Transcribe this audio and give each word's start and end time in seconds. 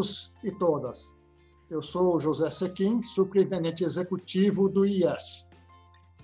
Todos 0.00 0.32
e 0.42 0.50
todas. 0.50 1.14
Eu 1.68 1.82
sou 1.82 2.18
José 2.18 2.50
Sequim, 2.50 3.02
superintendente 3.02 3.84
executivo 3.84 4.66
do 4.66 4.86
IES. 4.86 5.46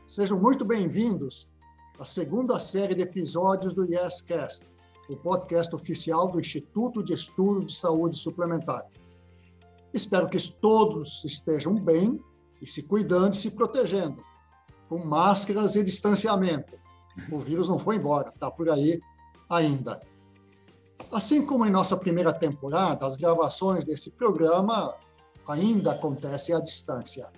Sejam 0.06 0.40
muito 0.40 0.64
bem-vindos 0.64 1.50
à 1.98 2.04
segunda 2.06 2.58
série 2.58 2.94
de 2.94 3.02
episódios 3.02 3.74
do 3.74 3.84
IEScast, 3.84 4.66
o 5.10 5.16
podcast 5.16 5.74
oficial 5.74 6.26
do 6.26 6.40
Instituto 6.40 7.02
de 7.02 7.12
Estudo 7.12 7.66
de 7.66 7.74
Saúde 7.74 8.16
Suplementar. 8.16 8.86
Espero 9.92 10.30
que 10.30 10.38
todos 10.52 11.22
estejam 11.22 11.74
bem 11.74 12.18
e 12.62 12.66
se 12.66 12.84
cuidando 12.84 13.34
e 13.34 13.36
se 13.36 13.50
protegendo, 13.50 14.24
com 14.88 15.04
máscaras 15.04 15.76
e 15.76 15.84
distanciamento. 15.84 16.72
O 17.30 17.38
vírus 17.38 17.68
não 17.68 17.78
foi 17.78 17.96
embora, 17.96 18.30
está 18.30 18.50
por 18.50 18.70
aí 18.70 18.98
ainda. 19.50 20.00
Assim 21.12 21.46
como 21.46 21.64
em 21.64 21.70
nossa 21.70 21.96
primeira 21.96 22.32
temporada, 22.32 23.06
as 23.06 23.16
gravações 23.16 23.84
desse 23.84 24.10
programa 24.10 24.94
ainda 25.48 25.92
acontecem 25.92 26.54
à 26.54 26.60
distância. 26.60 27.30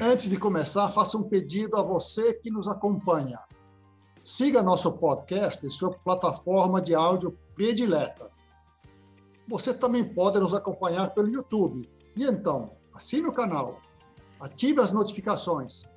Antes 0.00 0.28
de 0.28 0.38
começar, 0.38 0.88
faço 0.90 1.18
um 1.18 1.28
pedido 1.28 1.76
a 1.76 1.82
você 1.82 2.34
que 2.34 2.50
nos 2.50 2.68
acompanha. 2.68 3.38
Siga 4.22 4.62
nosso 4.62 4.98
podcast 4.98 5.64
em 5.64 5.68
sua 5.68 5.90
plataforma 5.90 6.80
de 6.80 6.94
áudio 6.94 7.38
predileta. 7.54 8.30
Você 9.48 9.72
também 9.72 10.04
pode 10.04 10.38
nos 10.38 10.52
acompanhar 10.52 11.14
pelo 11.14 11.30
YouTube. 11.30 11.90
E 12.16 12.24
então, 12.24 12.72
assine 12.94 13.26
o 13.26 13.32
canal, 13.32 13.80
ative 14.40 14.80
as 14.80 14.92
notificações, 14.92 15.88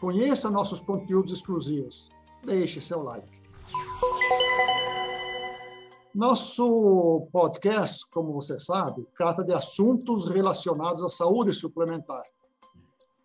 conheça 0.00 0.50
nossos 0.50 0.80
conteúdos 0.80 1.32
exclusivos, 1.32 2.10
deixe 2.44 2.80
seu 2.80 3.02
like. 3.02 3.37
Nosso 6.18 7.28
podcast, 7.30 8.04
como 8.10 8.32
você 8.32 8.58
sabe, 8.58 9.06
trata 9.16 9.44
de 9.44 9.54
assuntos 9.54 10.28
relacionados 10.28 11.00
à 11.04 11.08
saúde 11.08 11.54
suplementar. 11.54 12.24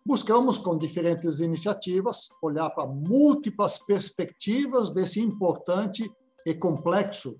Buscamos, 0.06 0.58
com 0.58 0.78
diferentes 0.78 1.40
iniciativas, 1.40 2.28
olhar 2.40 2.70
para 2.70 2.86
múltiplas 2.86 3.80
perspectivas 3.80 4.92
desse 4.92 5.20
importante 5.20 6.08
e 6.46 6.54
complexo 6.54 7.36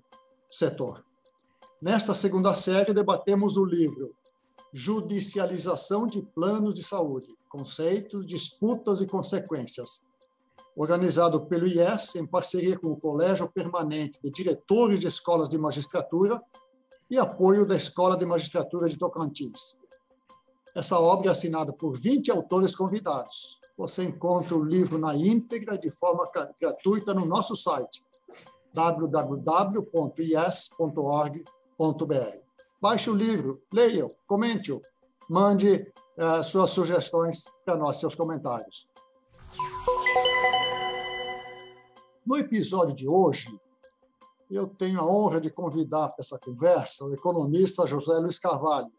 setor. 0.51 1.05
Nesta 1.81 2.13
segunda 2.13 2.53
série, 2.53 2.93
debatemos 2.93 3.55
o 3.55 3.63
livro 3.63 4.13
Judicialização 4.73 6.05
de 6.05 6.21
Planos 6.21 6.73
de 6.73 6.83
Saúde: 6.83 7.33
Conceitos, 7.47 8.25
Disputas 8.25 8.99
e 8.99 9.07
Consequências, 9.07 10.01
organizado 10.75 11.45
pelo 11.45 11.67
IES, 11.67 12.15
em 12.15 12.25
parceria 12.25 12.77
com 12.77 12.87
o 12.87 12.99
Colégio 12.99 13.49
Permanente 13.49 14.19
de 14.21 14.29
Diretores 14.29 14.99
de 14.99 15.07
Escolas 15.07 15.47
de 15.47 15.57
Magistratura 15.57 16.41
e 17.09 17.17
apoio 17.17 17.65
da 17.65 17.75
Escola 17.75 18.17
de 18.17 18.25
Magistratura 18.25 18.89
de 18.89 18.97
Tocantins. 18.97 19.77
Essa 20.75 20.99
obra 20.99 21.29
é 21.29 21.31
assinada 21.31 21.71
por 21.71 21.97
20 21.97 22.31
autores 22.31 22.75
convidados. 22.75 23.57
Você 23.77 24.03
encontra 24.03 24.57
o 24.57 24.63
livro 24.63 24.97
na 24.97 25.15
íntegra, 25.15 25.77
de 25.77 25.89
forma 25.89 26.29
gratuita, 26.59 27.13
no 27.13 27.25
nosso 27.25 27.55
site 27.55 28.03
www.ies.org.br. 28.73 29.85
Baixe 32.81 33.09
o 33.09 33.15
livro, 33.15 33.61
leia-o, 33.73 34.13
comente-o, 34.27 34.81
mande 35.29 35.89
uh, 36.17 36.43
suas 36.43 36.71
sugestões 36.71 37.45
para 37.63 37.77
nós, 37.77 37.97
seus 37.97 38.15
comentários. 38.15 38.85
No 42.25 42.35
episódio 42.37 42.95
de 42.95 43.07
hoje, 43.07 43.55
eu 44.49 44.65
tenho 44.65 44.99
a 44.99 45.05
honra 45.05 45.39
de 45.39 45.51
convidar 45.51 46.07
para 46.09 46.21
essa 46.21 46.39
conversa 46.39 47.05
o 47.05 47.13
economista 47.13 47.85
José 47.85 48.17
Luiz 48.17 48.39
Carvalho, 48.39 48.91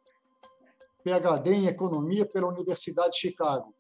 PhD 1.03 1.53
em 1.53 1.67
Economia 1.67 2.25
pela 2.25 2.47
Universidade 2.47 3.11
de 3.11 3.19
Chicago, 3.19 3.75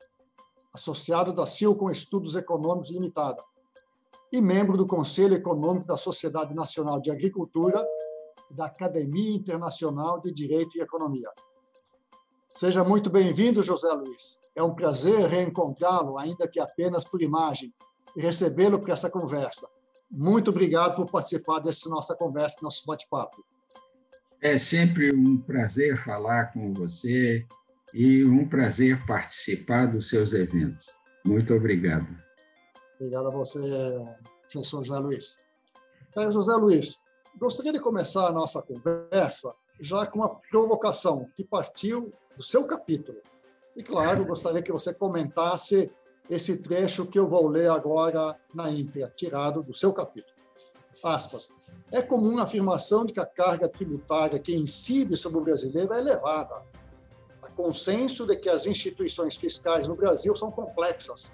associado 0.74 1.32
da 1.32 1.46
Silcom 1.46 1.88
Estudos 1.90 2.34
Econômicos 2.34 2.90
Limitada 2.90 3.40
e 4.32 4.40
membro 4.42 4.76
do 4.76 4.84
Conselho 4.84 5.34
Econômico 5.34 5.86
da 5.86 5.96
Sociedade 5.96 6.52
Nacional 6.52 7.00
de 7.00 7.12
Agricultura 7.12 7.86
e 8.50 8.54
da 8.54 8.66
Academia 8.66 9.36
Internacional 9.36 10.20
de 10.20 10.32
Direito 10.32 10.76
e 10.76 10.80
Economia. 10.80 11.30
Seja 12.48 12.82
muito 12.82 13.08
bem-vindo, 13.10 13.62
José 13.62 13.92
Luiz. 13.92 14.40
É 14.56 14.62
um 14.62 14.74
prazer 14.74 15.28
reencontrá-lo, 15.28 16.18
ainda 16.18 16.48
que 16.48 16.58
apenas 16.58 17.04
por 17.04 17.22
imagem, 17.22 17.72
e 18.16 18.22
recebê-lo 18.22 18.80
para 18.80 18.92
essa 18.92 19.10
conversa. 19.10 19.68
Muito 20.10 20.50
obrigado 20.50 20.96
por 20.96 21.10
participar 21.10 21.58
dessa 21.58 21.88
nossa 21.88 22.16
conversa, 22.16 22.58
nosso 22.62 22.84
bate-papo. 22.86 23.44
É 24.40 24.56
sempre 24.56 25.14
um 25.14 25.38
prazer 25.38 25.96
falar 25.96 26.52
com 26.52 26.72
você 26.72 27.44
e 27.92 28.24
um 28.24 28.48
prazer 28.48 29.04
participar 29.06 29.86
dos 29.86 30.08
seus 30.08 30.32
eventos. 30.32 30.86
Muito 31.24 31.54
obrigado. 31.54 32.06
Obrigado 32.98 33.28
a 33.28 33.30
você, 33.30 33.58
professor 34.42 34.84
José 34.84 34.98
Luiz. 34.98 35.38
Caro 36.14 36.30
José 36.30 36.54
Luiz, 36.54 36.98
gostaria 37.38 37.72
de 37.72 37.80
começar 37.80 38.28
a 38.28 38.32
nossa 38.32 38.62
conversa 38.62 39.54
já 39.80 40.06
com 40.06 40.20
uma 40.20 40.34
provocação 40.50 41.24
que 41.36 41.44
partiu 41.44 42.12
do 42.36 42.42
seu 42.42 42.66
capítulo. 42.66 43.18
E, 43.76 43.82
claro, 43.82 44.24
gostaria 44.26 44.62
que 44.62 44.72
você 44.72 44.94
comentasse 44.94 45.92
esse 46.28 46.58
trecho 46.58 47.06
que 47.06 47.18
eu 47.18 47.28
vou 47.28 47.46
ler 47.48 47.70
agora 47.70 48.36
na 48.54 48.70
íntegra, 48.70 49.12
tirado 49.14 49.62
do 49.62 49.72
seu 49.72 49.92
capítulo. 49.92 50.34
Aspas. 51.02 51.52
É 51.92 52.02
comum 52.02 52.38
a 52.38 52.42
afirmação 52.42 53.04
de 53.04 53.12
que 53.12 53.20
a 53.20 53.26
carga 53.26 53.68
tributária 53.68 54.38
que 54.38 54.54
incide 54.54 55.16
sobre 55.16 55.38
o 55.38 55.44
brasileiro 55.44 55.94
é 55.94 55.98
elevada. 55.98 56.64
Há 57.42 57.50
consenso 57.50 58.26
de 58.26 58.34
que 58.36 58.48
as 58.48 58.66
instituições 58.66 59.36
fiscais 59.36 59.86
no 59.86 59.94
Brasil 59.94 60.34
são 60.34 60.50
complexas. 60.50 61.32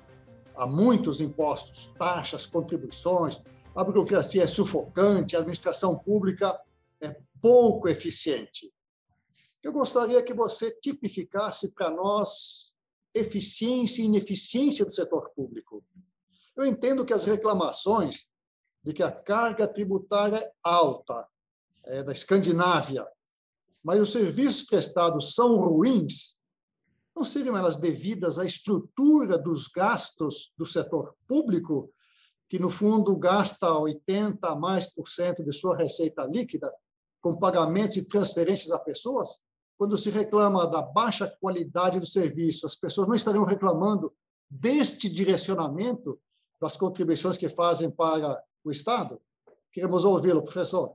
Há 0.55 0.67
muitos 0.67 1.21
impostos, 1.21 1.91
taxas, 1.99 2.45
contribuições, 2.45 3.41
a 3.75 3.83
burocracia 3.83 4.43
é 4.43 4.47
sufocante, 4.47 5.35
a 5.35 5.39
administração 5.39 5.99
pública 5.99 6.61
é 7.03 7.17
pouco 7.41 7.89
eficiente. 7.89 8.71
Eu 9.63 9.73
gostaria 9.73 10.23
que 10.23 10.35
você 10.35 10.71
tipificasse 10.81 11.73
para 11.73 11.91
nós 11.91 12.62
eficiência 13.15 14.03
e 14.03 14.07
ineficiência 14.07 14.85
do 14.85 14.93
setor 14.93 15.31
público. 15.31 15.85
Eu 16.57 16.67
entendo 16.67 17.05
que 17.05 17.13
as 17.13 17.25
reclamações 17.25 18.29
de 18.83 18.93
que 18.93 19.03
a 19.03 19.11
carga 19.11 19.67
tributária 19.67 20.37
é 20.37 20.53
alta, 20.63 21.29
é 21.85 22.03
da 22.03 22.13
Escandinávia, 22.13 23.07
mas 23.83 24.01
os 24.01 24.13
serviços 24.13 24.65
prestados 24.65 25.35
são 25.35 25.57
ruins, 25.57 26.37
não 27.15 27.25
seriam 27.25 27.57
elas 27.57 27.77
devidas 27.77 28.39
à 28.39 28.45
estrutura 28.45 29.37
dos 29.39 29.69
gastos 29.69 30.53
do 30.57 30.65
setor 30.65 31.15
público, 31.27 31.93
que 32.49 32.59
no 32.59 32.71
fundo 32.71 33.17
gasta 33.17 33.79
80 33.79 34.47
a 34.47 34.57
mais 34.57 34.87
por 34.93 35.09
cento 35.09 35.43
de 35.43 35.53
sua 35.53 35.77
receita 35.77 36.27
líquida 36.27 36.73
com 37.21 37.39
pagamentos 37.39 37.97
e 37.97 38.07
transferências 38.07 38.71
a 38.73 38.79
pessoas? 38.79 39.41
Quando 39.79 39.99
se 39.99 40.11
reclama 40.11 40.67
da 40.67 40.83
baixa 40.83 41.27
qualidade 41.41 41.99
do 41.99 42.07
serviço, 42.07 42.67
as 42.67 42.77
pessoas 42.77 43.09
não 43.09 43.15
estariam 43.15 43.45
reclamando 43.45 44.13
deste 44.51 45.09
direcionamento 45.09 46.21
das 46.61 46.77
contribuições 46.77 47.39
que 47.39 47.49
fazem 47.49 47.91
para 47.91 48.43
o 48.65 48.71
Estado? 48.71 49.21
Queremos 49.73 50.05
ouvi-lo, 50.05 50.45
professor. 50.45 50.95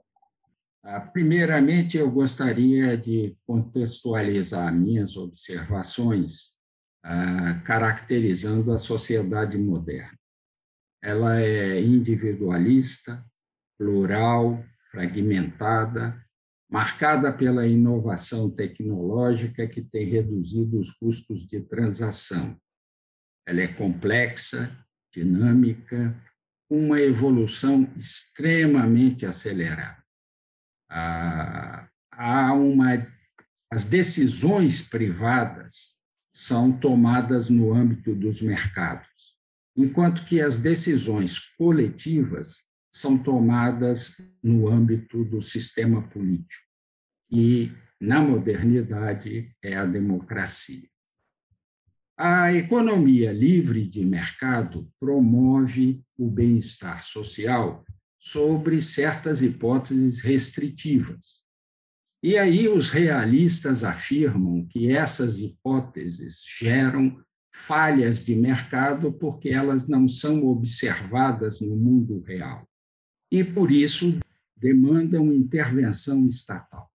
Ah, 0.84 1.02
primeiramente, 1.02 1.98
eu 1.98 2.10
gostaria 2.10 2.98
de 2.98 3.36
contextualizar 3.46 4.74
minhas 4.74 5.18
observações 5.18 6.58
ah, 7.03 7.62
caracterizando 7.66 8.72
a 8.72 8.78
sociedade 8.78 9.58
moderna. 9.58 10.18
Ela 11.02 11.41
é 11.41 11.82
individualista, 11.82 13.26
plural, 13.78 14.64
fragmentada, 14.90 16.16
marcada 16.69 17.31
pela 17.31 17.66
inovação 17.66 18.49
tecnológica 18.49 19.67
que 19.67 19.81
tem 19.81 20.05
reduzido 20.05 20.79
os 20.79 20.91
custos 20.91 21.46
de 21.46 21.61
transação. 21.61 22.59
Ela 23.47 23.61
é 23.61 23.67
complexa, 23.67 24.78
dinâmica, 25.14 26.16
uma 26.69 26.99
evolução 26.99 27.90
extremamente 27.96 29.25
acelerada. 29.25 30.03
Há 30.90 32.53
uma, 32.53 33.08
as 33.72 33.85
decisões 33.85 34.81
privadas 34.81 35.97
são 36.34 36.78
tomadas 36.78 37.49
no 37.49 37.73
âmbito 37.73 38.13
dos 38.13 38.41
mercados, 38.41 39.37
enquanto 39.75 40.25
que 40.25 40.41
as 40.41 40.59
decisões 40.59 41.40
coletivas 41.58 42.67
são 42.97 43.17
tomadas 43.17 44.17
no 44.41 44.67
âmbito 44.67 45.23
do 45.23 45.41
sistema 45.41 46.02
político, 46.09 46.66
e 47.29 47.72
na 47.99 48.22
modernidade 48.22 49.52
é 49.61 49.76
a 49.76 49.85
democracia. 49.85 50.88
A 52.17 52.52
economia 52.53 53.32
livre 53.32 53.88
de 53.88 54.03
mercado 54.03 54.91
promove 54.99 56.03
o 56.17 56.29
bem-estar 56.29 57.03
social 57.03 57.85
sobre 58.20 58.82
certas 58.82 59.44
hipóteses 59.44 60.22
restritivas. 60.22 61.46
E 62.23 62.35
aí 62.35 62.67
os 62.67 62.90
realistas 62.90 63.84
afirmam 63.84 64.66
que 64.67 64.91
essas 64.91 65.40
hipóteses 65.40 66.44
geram 66.59 67.23
falhas 67.53 68.26
de 68.26 68.35
mercado 68.35 69.14
porque 69.14 69.49
elas 69.49 69.88
não 69.88 70.08
são 70.08 70.46
observadas 70.47 71.61
no 71.61 71.76
mundo 71.76 72.22
real. 72.22 72.66
E, 73.32 73.44
por 73.44 73.72
isso, 73.72 74.20
demandam 74.56 75.34
intervenção 75.34 76.26
estatal. 76.26 76.90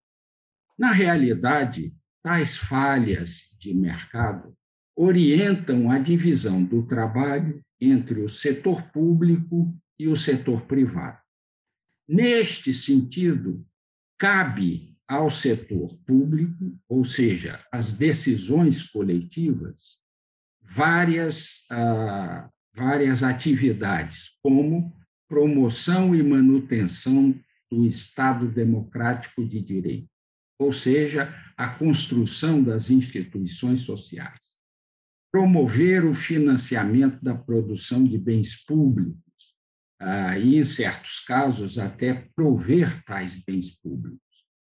Na 0.78 0.92
realidade, 0.92 1.94
tais 2.22 2.56
falhas 2.56 3.56
de 3.60 3.74
mercado 3.74 4.56
orientam 4.96 5.90
a 5.90 5.98
divisão 5.98 6.62
do 6.62 6.82
trabalho 6.86 7.62
entre 7.80 8.20
o 8.20 8.28
setor 8.28 8.82
público 8.90 9.74
e 9.98 10.08
o 10.08 10.16
setor 10.16 10.62
privado. 10.62 11.18
Neste 12.08 12.72
sentido, 12.72 13.64
cabe 14.18 14.96
ao 15.08 15.30
setor 15.30 15.96
público, 16.06 16.78
ou 16.88 17.04
seja, 17.04 17.64
as 17.70 17.94
decisões 17.94 18.88
coletivas, 18.88 20.00
várias, 20.60 21.66
ah, 21.70 22.48
várias 22.74 23.22
atividades, 23.22 24.30
como 24.42 24.94
promoção 25.32 26.14
e 26.14 26.22
manutenção 26.22 27.34
do 27.70 27.86
Estado 27.86 28.46
democrático 28.46 29.42
de 29.42 29.62
direito, 29.62 30.10
ou 30.58 30.74
seja, 30.74 31.34
a 31.56 31.70
construção 31.70 32.62
das 32.62 32.90
instituições 32.90 33.80
sociais. 33.80 34.58
Promover 35.32 36.04
o 36.04 36.12
financiamento 36.12 37.18
da 37.24 37.34
produção 37.34 38.04
de 38.04 38.18
bens 38.18 38.62
públicos, 38.62 39.16
ah, 39.98 40.38
e, 40.38 40.58
em 40.58 40.64
certos 40.64 41.20
casos, 41.20 41.78
até 41.78 42.28
prover 42.36 43.02
tais 43.04 43.42
bens 43.42 43.70
públicos. 43.80 44.20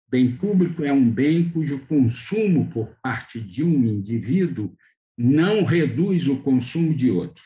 Bem 0.09 0.35
público 0.35 0.83
é 0.83 0.91
um 0.91 1.07
bem 1.07 1.51
cujo 1.51 1.85
consumo 1.85 2.67
por 2.71 2.97
parte 3.03 3.39
de 3.39 3.63
um 3.63 3.85
indivíduo 3.85 4.75
não 5.15 5.63
reduz 5.63 6.27
o 6.27 6.41
consumo 6.41 6.95
de 6.95 7.11
outro. 7.11 7.43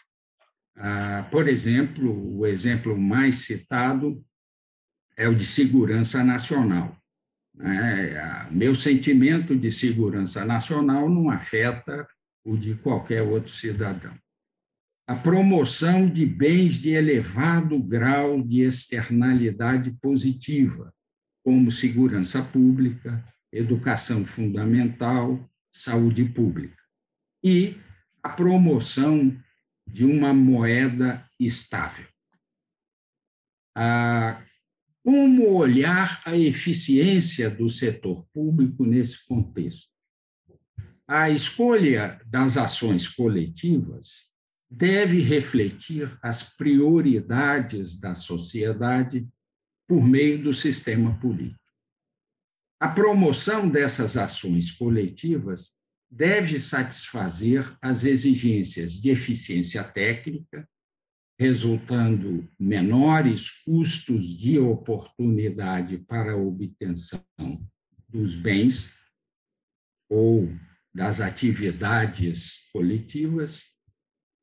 Ah, 0.78 1.28
por 1.32 1.48
exemplo, 1.48 2.38
o 2.38 2.46
exemplo 2.46 2.98
mais 2.98 3.46
citado 3.46 4.24
é 5.18 5.28
o 5.28 5.36
de 5.36 5.46
segurança 5.46 6.24
nacional. 6.24 6.98
Né? 7.54 8.48
Meu 8.52 8.74
sentimento 8.74 9.56
de 9.56 9.70
segurança 9.70 10.46
nacional 10.46 11.10
não 11.10 11.30
afeta 11.30 12.08
o 12.44 12.58
de 12.58 12.76
qualquer 12.76 13.22
outro 13.22 13.52
cidadão. 13.52 14.16
A 15.08 15.16
promoção 15.16 16.10
de 16.10 16.26
bens 16.26 16.76
de 16.76 16.92
elevado 16.92 17.78
grau 17.82 18.42
de 18.42 18.62
externalidade 18.62 19.92
positiva, 20.02 20.94
como 21.44 21.70
segurança 21.70 22.42
pública, 22.42 23.24
educação 23.52 24.26
fundamental, 24.26 25.50
saúde 25.70 26.24
pública. 26.26 26.82
E 27.44 27.76
a 28.24 28.30
promoção 28.30 29.36
de 29.92 30.06
uma 30.06 30.34
moeda 30.34 31.28
estável. 31.40 32.08
Ah, 33.76 34.44
como 35.04 35.54
olhar 35.54 36.22
a 36.26 36.38
eficiência 36.38 37.50
do 37.50 37.70
setor 37.70 38.26
público 38.34 38.86
nesse 38.86 39.26
contexto? 39.26 39.90
A 41.08 41.30
escolha 41.30 42.22
das 42.26 42.56
ações 42.58 43.10
coletivas 43.10 44.32
deve 44.70 45.22
refletir 45.22 46.10
as 46.22 46.56
prioridades 46.56 48.00
da 48.00 48.16
sociedade 48.16 49.28
por 49.88 50.02
meio 50.02 50.42
do 50.42 50.54
sistema 50.54 51.20
político. 51.20 51.60
A 52.80 52.88
promoção 52.88 53.70
dessas 53.70 54.16
ações 54.16 54.72
coletivas 54.72 55.74
deve 56.12 56.60
satisfazer 56.60 57.74
as 57.82 58.04
exigências 58.04 59.00
de 59.00 59.10
eficiência 59.10 59.82
técnica, 59.84 60.68
resultando 61.40 62.48
menores 62.60 63.50
custos 63.64 64.38
de 64.38 64.60
oportunidade 64.60 65.98
para 66.00 66.34
a 66.34 66.38
obtenção 66.38 67.24
dos 68.10 68.36
bens 68.36 68.98
ou 70.10 70.52
das 70.94 71.22
atividades 71.22 72.70
coletivas 72.74 73.72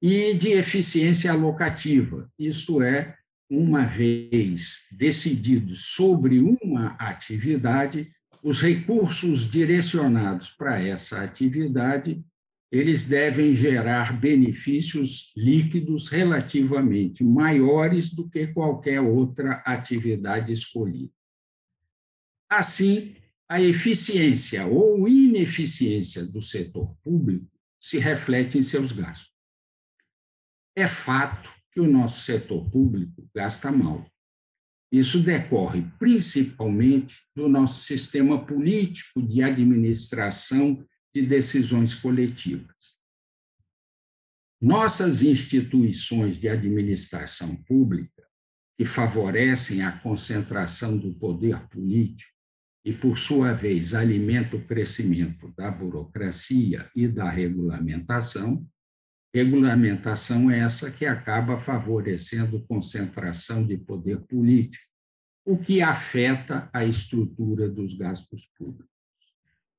e 0.01 0.33
de 0.35 0.49
eficiência 0.49 1.33
alocativa, 1.33 2.33
isto 2.39 2.81
é, 2.81 3.17
uma 3.51 3.85
vez 3.85 4.87
decidido 4.93 5.75
sobre 5.75 6.41
uma 6.41 6.95
atividade, 6.95 8.09
os 8.43 8.63
recursos 8.63 9.51
direcionados 9.51 10.51
para 10.51 10.81
essa 10.81 11.23
atividade, 11.23 12.25
eles 12.71 13.07
devem 13.07 13.55
gerar 13.55 14.19
benefícios 14.19 15.33
líquidos 15.37 16.09
relativamente 16.09 17.25
maiores 17.25 18.13
do 18.13 18.29
que 18.29 18.47
qualquer 18.49 19.01
outra 19.01 19.63
atividade 19.65 20.53
escolhida. 20.53 21.13
Assim, 22.51 23.17
a 23.49 23.61
eficiência 23.61 24.67
ou 24.67 25.09
ineficiência 25.09 26.27
do 26.27 26.43
setor 26.43 26.95
público 27.03 27.51
se 27.81 27.99
reflete 27.99 28.59
em 28.59 28.63
seus 28.63 28.93
gastos. 28.93 29.33
É 30.77 30.87
fato 30.87 31.51
que 31.73 31.81
o 31.81 31.91
nosso 31.91 32.23
setor 32.23 32.71
público 32.71 33.29
gasta 33.35 33.73
mal. 33.73 34.07
Isso 34.91 35.21
decorre 35.21 35.83
principalmente 35.99 37.23
do 37.37 37.49
nosso 37.49 37.85
sistema 37.85 38.45
político 38.45 39.21
de 39.23 39.43
administração 39.43 40.83
de 41.15 41.23
decisões 41.23 41.95
coletivas. 41.95 42.99
Nossas 44.61 45.23
instituições 45.23 46.39
de 46.39 46.49
administração 46.49 47.55
pública, 47.65 48.27
que 48.77 48.85
favorecem 48.85 49.83
a 49.83 49.93
concentração 49.93 50.97
do 50.97 51.13
poder 51.15 51.69
político 51.69 52.33
e, 52.85 52.93
por 52.93 53.19
sua 53.19 53.53
vez, 53.53 53.95
alimentam 53.95 54.59
o 54.59 54.65
crescimento 54.65 55.53
da 55.57 55.71
burocracia 55.71 56.91
e 56.95 57.07
da 57.07 57.29
regulamentação, 57.29 58.67
Regulamentação 59.39 60.51
é 60.51 60.59
essa 60.59 60.91
que 60.91 61.07
acaba 61.07 61.61
favorecendo 61.61 62.67
concentração 62.67 63.65
de 63.65 63.79
poder 63.79 64.27
político, 64.27 64.85
o 65.47 65.57
que 65.57 65.81
afeta 65.81 66.69
a 66.73 66.85
estrutura 66.85 67.69
dos 67.69 67.95
gastos 67.95 68.51
públicos. 68.59 68.91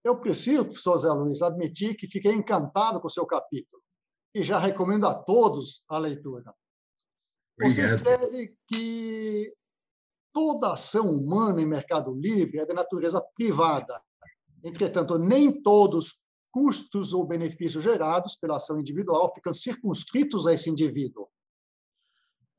Eu 0.01 0.17
preciso, 0.17 0.63
professor 0.63 0.97
Zé 0.97 1.09
Luiz, 1.09 1.41
admitir 1.41 1.93
que 1.97 2.07
fiquei 2.07 2.31
encantado 2.31 3.01
com 3.01 3.07
o 3.07 3.09
seu 3.11 3.25
capítulo 3.25 3.83
e 4.33 4.41
já 4.43 4.57
recomendo 4.57 5.05
a 5.05 5.13
todos 5.13 5.83
a 5.89 5.97
leitura. 5.97 6.55
Obrigado. 7.57 7.75
Você 7.75 7.83
escreve 7.83 8.55
que 8.65 9.53
toda 10.31 10.71
ação 10.71 11.11
humana 11.11 11.61
em 11.61 11.67
mercado 11.67 12.13
livre 12.13 12.59
é 12.59 12.65
de 12.65 12.73
natureza 12.73 13.21
privada. 13.35 14.01
Entretanto, 14.63 15.17
nem 15.17 15.51
todos 15.61 16.23
custos 16.51 17.13
ou 17.13 17.25
benefícios 17.25 17.83
gerados 17.83 18.35
pela 18.35 18.57
ação 18.57 18.79
individual 18.79 19.31
ficam 19.33 19.53
circunscritos 19.53 20.47
a 20.47 20.53
esse 20.53 20.69
indivíduo. 20.69 21.27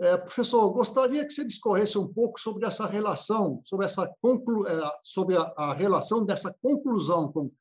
É, 0.00 0.16
professor, 0.16 0.70
gostaria 0.70 1.26
que 1.26 1.32
você 1.32 1.44
discorresse 1.44 1.98
um 1.98 2.08
pouco 2.08 2.40
sobre 2.40 2.66
essa 2.66 2.86
relação, 2.86 3.60
sobre, 3.62 3.84
essa 3.84 4.10
conclu... 4.20 4.66
É, 4.66 4.90
sobre 5.02 5.36
a, 5.36 5.52
a 5.56 5.74
relação 5.74 6.24
dessa 6.24 6.54
conclusão 6.62 7.30
com 7.30 7.52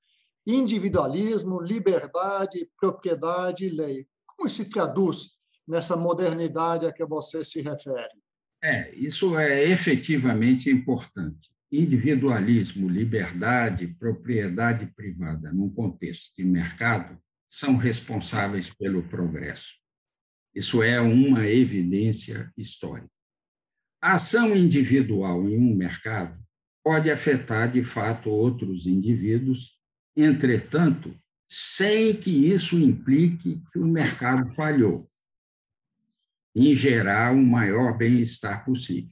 individualismo, 0.47 1.61
liberdade, 1.61 2.69
propriedade 2.79 3.65
e 3.65 3.69
lei. 3.69 4.07
Como 4.25 4.49
se 4.49 4.69
traduz 4.69 5.37
nessa 5.67 5.97
modernidade 5.97 6.85
a 6.85 6.93
que 6.93 7.05
você 7.05 7.43
se 7.43 7.61
refere? 7.61 8.19
É, 8.63 8.95
isso 8.95 9.37
é 9.37 9.69
efetivamente 9.69 10.69
importante 10.69 11.51
individualismo, 11.71 12.89
liberdade, 12.89 13.87
propriedade 13.87 14.87
privada 14.87 15.51
num 15.51 15.69
contexto 15.69 16.35
de 16.35 16.43
mercado 16.43 17.19
são 17.47 17.77
responsáveis 17.77 18.73
pelo 18.73 19.03
progresso. 19.03 19.75
Isso 20.53 20.81
é 20.81 20.99
uma 20.99 21.47
evidência 21.47 22.51
histórica. 22.57 23.09
A 24.01 24.13
ação 24.13 24.55
individual 24.55 25.47
em 25.47 25.57
um 25.57 25.75
mercado 25.75 26.39
pode 26.83 27.11
afetar, 27.11 27.69
de 27.69 27.83
fato, 27.83 28.29
outros 28.29 28.87
indivíduos, 28.87 29.79
entretanto, 30.15 31.15
sem 31.51 32.15
que 32.15 32.49
isso 32.49 32.77
implique 32.79 33.61
que 33.71 33.79
o 33.79 33.85
mercado 33.85 34.53
falhou 34.53 35.09
em 36.55 36.73
gerar 36.73 37.33
o 37.33 37.45
maior 37.45 37.97
bem-estar 37.97 38.65
possível. 38.65 39.11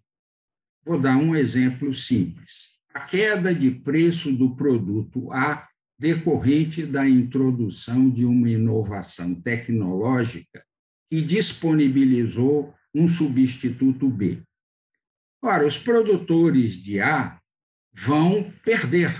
Vou 0.88 0.98
dar 0.98 1.18
um 1.18 1.36
exemplo 1.36 1.94
simples. 1.94 2.80
A 2.94 3.02
queda 3.02 3.54
de 3.54 3.70
preço 3.70 4.32
do 4.32 4.56
produto 4.56 5.30
A 5.34 5.68
decorrente 6.00 6.86
da 6.86 7.06
introdução 7.06 8.10
de 8.10 8.24
uma 8.24 8.50
inovação 8.50 9.36
tecnológica 9.36 10.64
que 11.10 11.22
disponibilizou 11.22 12.74
um 12.96 13.06
substituto 13.10 14.08
B. 14.10 14.42
Ora, 15.44 15.66
os 15.66 15.78
produtores 15.78 16.82
de 16.82 17.02
A 17.02 17.38
vão 17.94 18.50
perder, 18.64 19.12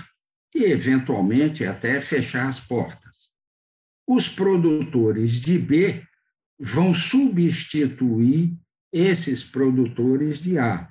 e, 0.54 0.64
eventualmente, 0.64 1.66
até 1.66 2.00
fechar 2.00 2.48
as 2.48 2.60
portas. 2.60 3.34
Os 4.06 4.26
produtores 4.26 5.38
de 5.38 5.58
B 5.58 6.02
vão 6.58 6.94
substituir 6.94 8.56
esses 8.90 9.44
produtores 9.44 10.38
de 10.38 10.56
A, 10.56 10.90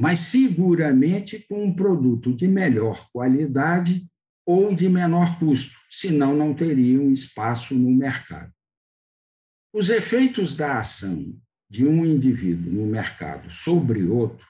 mas 0.00 0.20
seguramente 0.20 1.44
com 1.46 1.62
um 1.62 1.74
produto 1.74 2.34
de 2.34 2.48
melhor 2.48 3.06
qualidade 3.12 4.08
ou 4.46 4.74
de 4.74 4.88
menor 4.88 5.38
custo, 5.38 5.78
senão 5.90 6.34
não 6.34 6.54
teriam 6.54 7.12
espaço 7.12 7.74
no 7.74 7.90
mercado. 7.90 8.50
Os 9.74 9.90
efeitos 9.90 10.56
da 10.56 10.78
ação 10.78 11.38
de 11.68 11.86
um 11.86 12.06
indivíduo 12.06 12.72
no 12.72 12.86
mercado 12.86 13.50
sobre 13.50 14.02
outro 14.04 14.46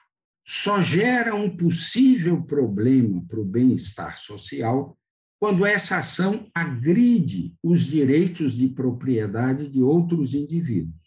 só 0.47 0.81
geram 0.81 1.43
um 1.43 1.57
possível 1.57 2.41
problema 2.41 3.21
para 3.27 3.41
o 3.41 3.45
bem-estar 3.45 4.17
social 4.17 4.97
quando 5.37 5.65
essa 5.65 5.97
ação 5.97 6.49
agride 6.55 7.53
os 7.61 7.81
direitos 7.81 8.53
de 8.53 8.69
propriedade 8.69 9.67
de 9.67 9.81
outros 9.81 10.33
indivíduos. 10.33 11.00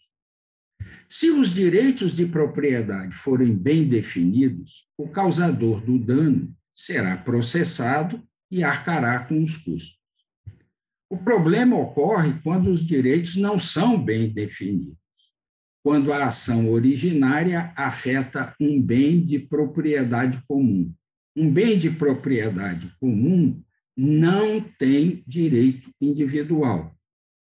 Se 1.07 1.29
os 1.29 1.53
direitos 1.53 2.15
de 2.15 2.25
propriedade 2.25 3.15
forem 3.15 3.53
bem 3.53 3.87
definidos, 3.87 4.87
o 4.97 5.07
causador 5.07 5.81
do 5.81 5.99
dano 5.99 6.55
será 6.73 7.15
processado 7.15 8.21
e 8.49 8.63
arcará 8.63 9.19
com 9.19 9.43
os 9.43 9.57
custos. 9.57 9.99
O 11.09 11.17
problema 11.17 11.77
ocorre 11.77 12.33
quando 12.43 12.69
os 12.69 12.83
direitos 12.83 13.35
não 13.35 13.59
são 13.59 14.03
bem 14.03 14.29
definidos, 14.33 14.97
quando 15.83 16.11
a 16.11 16.25
ação 16.25 16.69
originária 16.69 17.71
afeta 17.75 18.55
um 18.59 18.81
bem 18.81 19.23
de 19.23 19.37
propriedade 19.37 20.41
comum. 20.47 20.91
Um 21.35 21.51
bem 21.51 21.77
de 21.77 21.91
propriedade 21.91 22.89
comum 22.99 23.61
não 23.95 24.59
tem 24.59 25.23
direito 25.27 25.91
individual. 26.01 26.95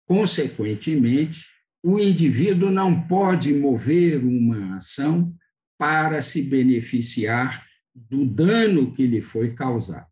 Consequentemente, 0.07 1.45
o 1.83 1.99
indivíduo 1.99 2.69
não 2.69 3.07
pode 3.07 3.53
mover 3.53 4.23
uma 4.23 4.77
ação 4.77 5.33
para 5.77 6.21
se 6.21 6.43
beneficiar 6.43 7.65
do 7.95 8.25
dano 8.25 8.91
que 8.91 9.07
lhe 9.07 9.21
foi 9.21 9.53
causado. 9.53 10.07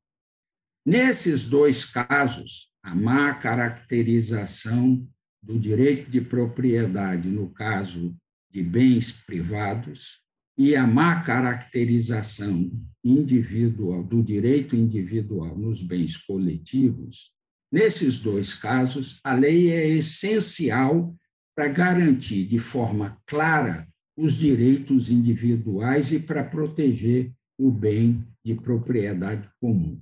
Nesses 0.86 1.44
dois 1.44 1.84
casos, 1.84 2.70
a 2.82 2.96
má 2.96 3.34
caracterização 3.34 5.06
do 5.44 5.60
direito 5.60 6.10
de 6.10 6.22
propriedade, 6.22 7.30
no 7.30 7.50
caso 7.50 8.16
de 8.50 8.64
bens 8.64 9.12
privados, 9.26 10.26
e 10.58 10.76
a 10.76 10.88
má 10.88 11.22
caracterização 11.22 12.72
individual 13.04 14.04
do 14.04 14.24
direito 14.24 14.76
individual 14.76 15.58
nos 15.58 15.82
bens 15.82 16.18
coletivos, 16.18 17.32
nesses 17.72 18.18
dois 18.18 18.56
casos, 18.56 19.20
a 19.24 19.36
lei 19.36 19.70
é 19.70 19.88
essencial 19.90 21.16
para 21.58 21.70
garantir 21.70 22.46
de 22.46 22.60
forma 22.60 23.20
clara 23.26 23.92
os 24.16 24.36
direitos 24.36 25.10
individuais 25.10 26.12
e 26.12 26.20
para 26.20 26.44
proteger 26.44 27.34
o 27.58 27.72
bem 27.72 28.24
de 28.46 28.54
propriedade 28.54 29.50
comum. 29.60 30.00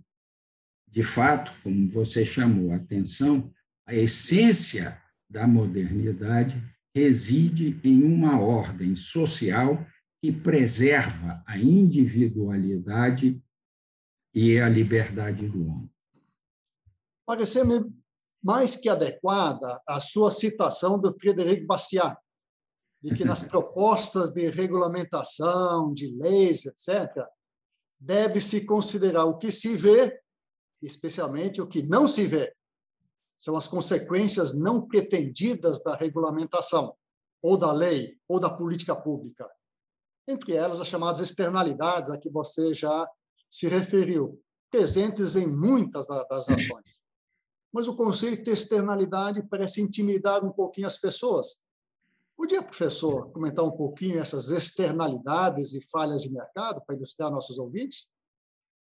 De 0.86 1.02
fato, 1.02 1.54
como 1.64 1.90
você 1.90 2.26
chamou 2.26 2.74
a 2.74 2.76
atenção, 2.76 3.54
a 3.88 3.96
essência 3.96 5.02
da 5.30 5.48
modernidade 5.48 6.62
reside 6.94 7.80
em 7.86 8.04
uma 8.04 8.38
ordem 8.38 8.94
social 8.94 9.88
que 10.22 10.34
preserva 10.34 11.42
a 11.48 11.58
individualidade 11.58 13.42
e 14.34 14.60
a 14.60 14.68
liberdade 14.68 15.48
do 15.48 15.70
homem. 15.70 15.90
Pareceu-me 17.26 17.94
mais 18.46 18.75
que 18.75 18.88
adequada 18.88 19.82
a 19.88 20.00
sua 20.00 20.30
citação 20.30 21.00
do 21.00 21.18
Frederic 21.20 21.66
Bastiat, 21.66 22.16
de 23.02 23.16
que 23.16 23.25
nas 23.25 23.42
propostas 23.50 24.30
de 24.30 24.50
regulamentação, 24.50 25.94
de 25.94 26.16
leis, 26.16 26.66
etc., 26.66 27.25
deve-se 28.00 28.66
considerar 28.66 29.25
o 29.25 29.38
que 29.38 29.52
se 29.52 29.75
vê, 29.75 30.22
especialmente 30.82 31.62
o 31.62 31.68
que 31.68 31.82
não 31.82 32.08
se 32.08 32.28
vê. 32.28 32.56
São 33.38 33.58
as 33.58 33.68
consequências 33.68 34.54
não 34.54 34.88
pretendidas 34.88 35.84
da 35.84 35.96
regulamentação, 35.96 36.96
ou 37.42 37.58
da 37.58 37.72
lei, 37.72 38.18
ou 38.28 38.40
da 38.40 38.50
política 38.50 38.96
pública 38.96 39.50
entre 40.28 40.54
elas 40.54 40.82
as 40.82 40.88
chamadas 40.88 41.22
externalidades, 41.22 42.10
a 42.10 42.18
que 42.18 42.30
você 42.30 42.74
já 42.74 43.08
se 43.50 43.68
referiu, 43.68 44.42
presentes 44.72 45.36
em 45.36 45.48
muitas 45.48 46.08
das 46.08 46.50
ações. 46.50 47.05
Mas 47.75 47.89
o 47.89 47.96
conceito 47.98 48.46
de 48.46 48.51
externalidade 48.51 49.44
parece 49.50 49.82
intimidar 49.82 50.46
um 50.46 50.50
pouquinho 50.50 50.88
as 50.88 50.98
pessoas. 50.98 51.58
Podia, 52.38 52.63
professor, 52.63 53.29
comentar 53.34 53.65
um 53.65 53.72
pouquinho 53.72 54.17
essas 54.17 54.50
externalidades 54.50 55.74
e 55.74 55.86
falhas 55.89 56.22
de 56.22 56.32
mercado 56.32 56.82
para 56.88 56.96
ilustrar 56.96 57.29
nossos 57.29 57.60
ouvintes? 57.60 58.08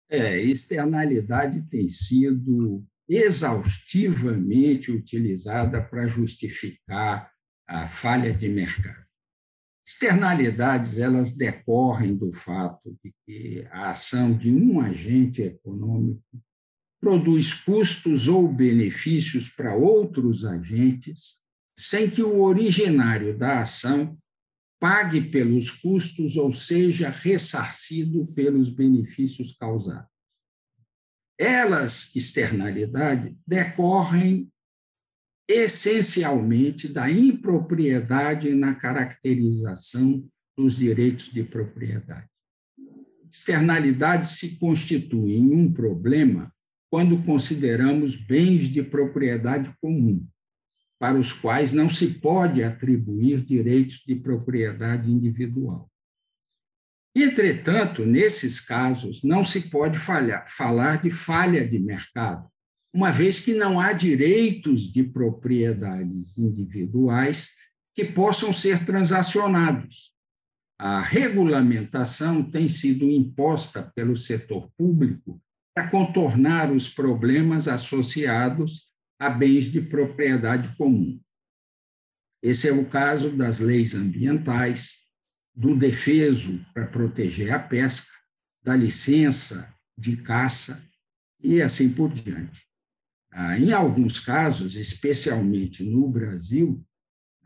É, 0.08 0.38
externalidade 0.38 1.68
tem 1.68 1.88
sido 1.88 2.86
exaustivamente 3.08 4.92
utilizada 4.92 5.82
para 5.82 6.06
justificar 6.06 7.32
a 7.66 7.88
falha 7.88 8.32
de 8.32 8.48
mercado. 8.48 9.04
Externalidades, 9.84 11.00
elas 11.00 11.36
decorrem 11.36 12.14
do 12.14 12.32
fato 12.32 12.96
de 13.02 13.12
que 13.24 13.66
a 13.72 13.90
ação 13.90 14.32
de 14.32 14.54
um 14.54 14.80
agente 14.80 15.42
econômico 15.42 16.22
produz 17.00 17.54
custos 17.54 18.28
ou 18.28 18.52
benefícios 18.52 19.48
para 19.48 19.74
outros 19.74 20.44
agentes, 20.44 21.42
sem 21.78 22.10
que 22.10 22.22
o 22.22 22.42
originário 22.42 23.36
da 23.36 23.60
ação 23.60 24.18
pague 24.80 25.20
pelos 25.20 25.70
custos 25.70 26.36
ou 26.36 26.52
seja 26.52 27.08
ressarcido 27.08 28.26
pelos 28.28 28.68
benefícios 28.68 29.56
causados. 29.56 30.10
Elas, 31.38 32.14
externalidade, 32.16 33.36
decorrem 33.46 34.50
essencialmente 35.48 36.88
da 36.88 37.10
impropriedade 37.10 38.54
na 38.54 38.74
caracterização 38.74 40.26
dos 40.56 40.76
direitos 40.76 41.26
de 41.26 41.44
propriedade. 41.44 42.28
Externalidade 43.30 44.26
se 44.28 44.58
constitui 44.58 45.34
em 45.34 45.54
um 45.54 45.72
problema 45.72 46.52
quando 46.90 47.22
consideramos 47.24 48.16
bens 48.16 48.68
de 48.68 48.82
propriedade 48.82 49.72
comum, 49.80 50.26
para 50.98 51.18
os 51.18 51.32
quais 51.32 51.72
não 51.72 51.90
se 51.90 52.14
pode 52.20 52.62
atribuir 52.62 53.42
direitos 53.42 54.02
de 54.06 54.14
propriedade 54.14 55.10
individual. 55.10 55.90
Entretanto, 57.14 58.04
nesses 58.04 58.60
casos, 58.60 59.22
não 59.22 59.42
se 59.42 59.70
pode 59.70 59.98
falhar, 59.98 60.46
falar 60.48 61.00
de 61.00 61.10
falha 61.10 61.66
de 61.66 61.78
mercado, 61.78 62.46
uma 62.94 63.10
vez 63.10 63.40
que 63.40 63.54
não 63.54 63.80
há 63.80 63.92
direitos 63.92 64.92
de 64.92 65.02
propriedades 65.02 66.38
individuais 66.38 67.50
que 67.94 68.04
possam 68.04 68.52
ser 68.52 68.84
transacionados. 68.84 70.14
A 70.78 71.00
regulamentação 71.00 72.42
tem 72.50 72.68
sido 72.68 73.10
imposta 73.10 73.90
pelo 73.94 74.14
setor 74.14 74.70
público 74.76 75.40
para 75.76 75.90
contornar 75.90 76.73
os 76.73 76.88
problemas 76.88 77.68
associados 77.68 78.95
a 79.18 79.28
bens 79.28 79.66
de 79.66 79.83
propriedade 79.83 80.75
comum. 80.75 81.21
Esse 82.42 82.71
é 82.71 82.73
o 82.73 82.87
caso 82.87 83.37
das 83.37 83.61
leis 83.61 83.95
ambientais, 83.95 85.06
do 85.54 85.76
defeso 85.76 86.64
para 86.73 86.87
proteger 86.87 87.52
a 87.52 87.59
pesca, 87.59 88.11
da 88.64 88.75
licença 88.75 89.71
de 89.99 90.16
caça 90.16 90.83
e 91.42 91.61
assim 91.61 91.92
por 91.92 92.11
diante. 92.11 92.66
Ah, 93.30 93.59
em 93.59 93.71
alguns 93.71 94.18
casos, 94.18 94.76
especialmente 94.76 95.85
no 95.85 96.09
Brasil, 96.09 96.83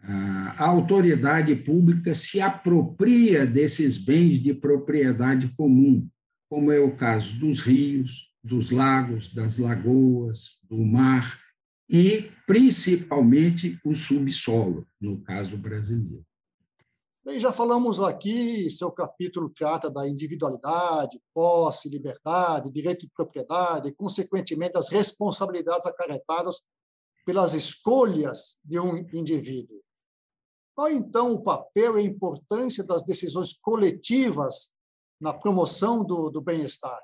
ah, 0.04 0.54
a 0.56 0.66
autoridade 0.66 1.56
pública 1.56 2.14
se 2.14 2.40
apropria 2.40 3.44
desses 3.44 3.98
bens 3.98 4.40
de 4.40 4.54
propriedade 4.54 5.48
comum, 5.56 6.08
como 6.50 6.72
é 6.72 6.80
o 6.80 6.96
caso 6.96 7.38
dos 7.38 7.60
rios, 7.60 8.34
dos 8.42 8.72
lagos, 8.72 9.32
das 9.32 9.58
lagoas, 9.58 10.58
do 10.68 10.78
mar 10.78 11.40
e, 11.88 12.28
principalmente, 12.44 13.78
o 13.84 13.94
subsolo, 13.94 14.84
no 15.00 15.22
caso 15.22 15.56
brasileiro. 15.56 16.26
Bem, 17.24 17.38
já 17.38 17.52
falamos 17.52 18.00
aqui, 18.00 18.68
seu 18.68 18.90
capítulo 18.90 19.50
trata 19.50 19.88
da 19.88 20.08
individualidade, 20.08 21.20
posse, 21.32 21.88
liberdade, 21.88 22.72
direito 22.72 23.02
de 23.02 23.12
propriedade, 23.14 23.88
e, 23.88 23.92
consequentemente, 23.92 24.76
as 24.76 24.88
responsabilidades 24.88 25.86
acarretadas 25.86 26.62
pelas 27.24 27.54
escolhas 27.54 28.58
de 28.64 28.80
um 28.80 29.06
indivíduo. 29.12 29.80
Qual, 30.74 30.90
então, 30.90 31.32
o 31.32 31.42
papel 31.42 31.98
e 31.98 32.02
a 32.02 32.06
importância 32.06 32.82
das 32.82 33.04
decisões 33.04 33.52
coletivas 33.52 34.72
na 35.20 35.32
promoção 35.32 36.04
do, 36.04 36.30
do 36.30 36.40
bem-estar? 36.40 36.98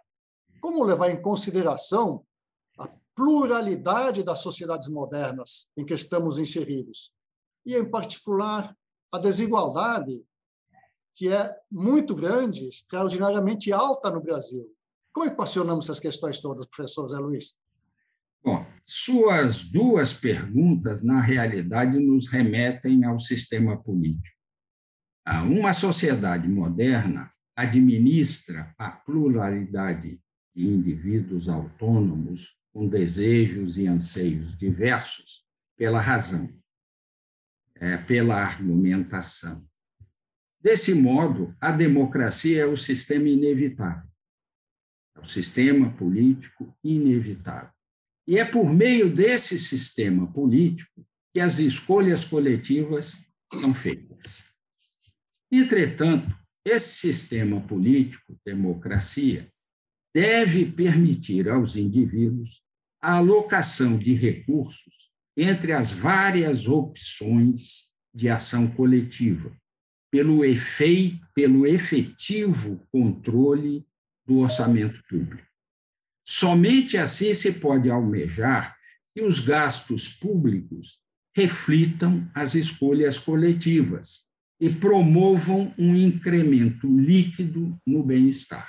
Como 0.61 0.85
levar 0.85 1.11
em 1.11 1.20
consideração 1.20 2.25
pluralidade 3.16 4.23
das 4.23 4.40
sociedades 4.40 4.88
modernas 4.88 5.70
em 5.76 5.85
que 5.85 5.94
estamos 5.94 6.38
inseridos, 6.38 7.11
e, 7.64 7.75
em 7.75 7.90
particular, 7.90 8.76
a 9.12 9.18
desigualdade, 9.18 10.25
que 11.14 11.32
é 11.32 11.56
muito 11.73 12.14
grande, 12.14 12.68
extraordinariamente 12.68 13.73
alta 13.73 14.11
no 14.11 14.20
Brasil. 14.20 14.70
Como 15.12 15.26
equacionamos 15.26 15.87
essas 15.87 15.99
questões 15.99 16.38
todas, 16.38 16.66
professor 16.66 17.08
Zé 17.08 17.18
Luiz? 17.18 17.54
Bom, 18.44 18.64
suas 18.85 19.70
duas 19.70 20.12
perguntas, 20.12 21.02
na 21.02 21.20
realidade, 21.20 21.99
nos 21.99 22.28
remetem 22.28 23.04
ao 23.04 23.18
sistema 23.18 23.82
político. 23.82 24.37
Uma 25.46 25.73
sociedade 25.73 26.46
moderna 26.46 27.28
administra 27.56 28.75
a 28.78 28.90
pluralidade 28.90 30.20
de 30.54 30.66
indivíduos 30.66 31.48
autônomos 31.48 32.56
com 32.72 32.86
desejos 32.86 33.78
e 33.78 33.86
anseios 33.86 34.54
diversos 34.56 35.44
pela 35.76 36.00
razão, 36.00 36.52
é, 37.75 37.96
pela 37.96 38.36
argumentação. 38.36 39.66
Desse 40.60 40.94
modo, 40.94 41.56
a 41.60 41.72
democracia 41.72 42.62
é 42.62 42.66
o 42.66 42.76
sistema 42.76 43.28
inevitável, 43.28 44.10
é 45.16 45.20
o 45.20 45.25
sistema 45.25 45.90
político 45.92 46.76
inevitável. 46.84 47.70
E 48.26 48.36
é 48.38 48.44
por 48.44 48.70
meio 48.70 49.08
desse 49.08 49.58
sistema 49.58 50.30
político 50.32 51.06
que 51.32 51.40
as 51.40 51.58
escolhas 51.58 52.25
coletivas 52.25 53.26
são 53.52 53.72
feitas. 53.72 54.44
Entretanto, 55.50 56.36
esse 56.66 57.12
sistema 57.12 57.61
político, 57.61 58.37
democracia, 58.44 59.46
deve 60.12 60.66
permitir 60.66 61.49
aos 61.49 61.76
indivíduos 61.76 62.61
a 63.00 63.18
alocação 63.18 63.96
de 63.96 64.14
recursos 64.14 65.12
entre 65.37 65.73
as 65.73 65.92
várias 65.92 66.66
opções 66.66 67.94
de 68.12 68.28
ação 68.28 68.66
coletiva, 68.66 69.56
pelo, 70.11 70.44
efeito, 70.44 71.25
pelo 71.32 71.66
efetivo 71.66 72.85
controle 72.90 73.87
do 74.26 74.38
orçamento 74.38 75.00
público. 75.08 75.46
Somente 76.26 76.96
assim 76.96 77.32
se 77.32 77.61
pode 77.61 77.88
almejar 77.88 78.76
que 79.14 79.23
os 79.23 79.38
gastos 79.38 80.08
públicos 80.08 81.00
reflitam 81.37 82.28
as 82.35 82.56
escolhas 82.56 83.20
coletivas 83.20 84.26
e 84.60 84.70
promovam 84.70 85.72
um 85.78 85.94
incremento 85.94 86.86
líquido 86.86 87.78
no 87.86 88.02
bem-estar. 88.02 88.68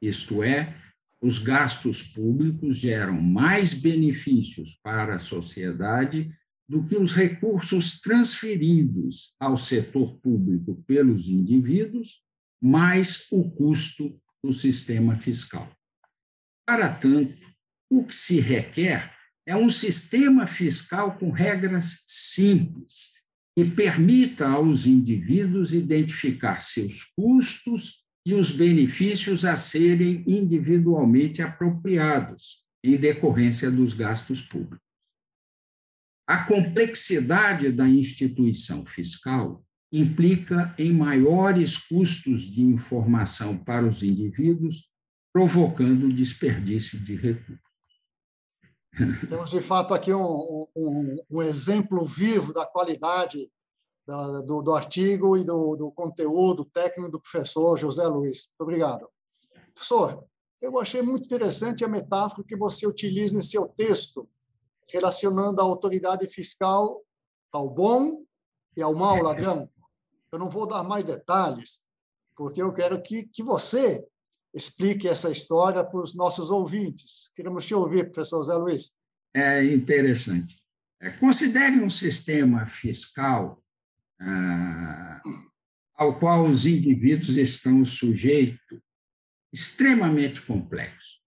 Isto 0.00 0.42
é, 0.42 0.72
os 1.20 1.38
gastos 1.38 2.02
públicos 2.02 2.76
geram 2.76 3.20
mais 3.20 3.74
benefícios 3.74 4.78
para 4.82 5.16
a 5.16 5.18
sociedade 5.18 6.30
do 6.68 6.84
que 6.84 6.96
os 6.96 7.14
recursos 7.14 8.00
transferidos 8.00 9.34
ao 9.38 9.56
setor 9.56 10.18
público 10.18 10.82
pelos 10.86 11.28
indivíduos, 11.28 12.22
mais 12.60 13.26
o 13.30 13.50
custo 13.50 14.20
do 14.42 14.52
sistema 14.52 15.14
fiscal. 15.14 15.70
Para 16.66 16.88
tanto, 16.88 17.36
o 17.88 18.04
que 18.04 18.14
se 18.14 18.40
requer 18.40 19.14
é 19.46 19.56
um 19.56 19.70
sistema 19.70 20.46
fiscal 20.46 21.16
com 21.18 21.30
regras 21.30 22.02
simples, 22.06 23.15
que 23.56 23.64
permita 23.64 24.46
aos 24.46 24.86
indivíduos 24.86 25.72
identificar 25.72 26.60
seus 26.60 27.04
custos 27.04 28.04
e 28.26 28.34
os 28.34 28.50
benefícios 28.50 29.46
a 29.46 29.56
serem 29.56 30.22
individualmente 30.26 31.40
apropriados 31.40 32.64
em 32.84 32.98
decorrência 32.98 33.70
dos 33.70 33.94
gastos 33.94 34.42
públicos. 34.42 34.84
A 36.28 36.44
complexidade 36.44 37.72
da 37.72 37.88
instituição 37.88 38.84
fiscal 38.84 39.64
implica 39.92 40.74
em 40.76 40.92
maiores 40.92 41.78
custos 41.78 42.50
de 42.50 42.60
informação 42.62 43.56
para 43.56 43.86
os 43.86 44.02
indivíduos, 44.02 44.90
provocando 45.32 46.12
desperdício 46.12 46.98
de 46.98 47.14
recursos. 47.14 47.65
Temos, 49.28 49.50
de 49.50 49.60
fato, 49.60 49.92
aqui 49.92 50.12
um, 50.12 50.66
um, 50.74 51.16
um 51.30 51.42
exemplo 51.42 52.04
vivo 52.04 52.52
da 52.54 52.64
qualidade 52.64 53.50
da, 54.06 54.40
do, 54.40 54.62
do, 54.62 54.74
artigo 54.74 55.36
e 55.36 55.44
do, 55.44 55.76
do, 55.76 55.92
conteúdo 55.92 56.64
técnico 56.64 57.10
do 57.10 57.20
professor 57.20 57.76
José 57.76 58.06
Luiz. 58.06 58.48
Muito 58.48 58.60
obrigado. 58.60 59.08
Professor, 59.74 60.24
eu 60.62 60.78
achei 60.78 61.02
muito 61.02 61.26
interessante 61.26 61.84
a 61.84 61.88
metáfora 61.88 62.46
que 62.46 62.56
você 62.56 62.86
utiliza 62.86 63.36
em 63.36 63.42
seu 63.42 63.66
texto, 63.68 64.28
relacionando 64.90 65.60
a 65.60 65.64
autoridade 65.64 66.26
fiscal 66.28 67.02
ao 67.52 67.68
bom 67.68 68.24
e 68.76 68.82
ao 68.82 68.94
mau 68.94 69.20
ladrão. 69.20 69.68
Eu 70.32 70.38
não 70.38 70.48
vou 70.48 70.66
dar 70.66 70.82
mais 70.82 71.04
detalhes, 71.04 71.84
porque 72.34 72.62
eu 72.62 72.72
quero 72.72 73.02
que, 73.02 73.24
que 73.24 73.42
você 73.42 74.06
explique 74.56 75.06
essa 75.06 75.30
história 75.30 75.84
para 75.84 76.00
os 76.00 76.14
nossos 76.14 76.50
ouvintes. 76.50 77.30
Queremos 77.36 77.66
te 77.66 77.74
ouvir, 77.74 78.10
professor 78.10 78.42
Zé 78.42 78.54
Luiz. 78.54 78.92
É 79.34 79.62
interessante. 79.62 80.56
É, 81.00 81.10
considere 81.10 81.78
um 81.80 81.90
sistema 81.90 82.64
fiscal 82.64 83.62
ah, 84.18 85.22
ao 85.94 86.18
qual 86.18 86.46
os 86.46 86.64
indivíduos 86.64 87.36
estão 87.36 87.84
sujeitos 87.84 88.80
extremamente 89.52 90.40
complexo. 90.40 91.20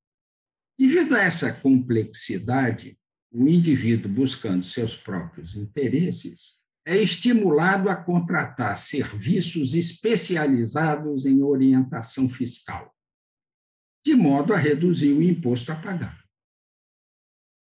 Devido 0.78 1.16
a 1.16 1.22
essa 1.22 1.54
complexidade, 1.54 2.98
o 3.32 3.48
indivíduo 3.48 4.12
buscando 4.12 4.66
seus 4.66 4.98
próprios 4.98 5.56
interesses 5.56 6.66
é 6.86 6.98
estimulado 6.98 7.90
a 7.90 7.96
contratar 7.96 8.76
serviços 8.76 9.76
especializados 9.76 11.26
em 11.26 11.44
orientação 11.44 12.28
fiscal, 12.28 12.92
de 14.06 14.16
modo 14.16 14.54
a 14.54 14.58
reduzir 14.58 15.14
o 15.14 15.22
imposto 15.22 15.72
a 15.72 15.76
pagar. 15.76 16.20